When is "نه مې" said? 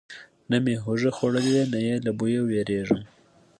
0.49-0.75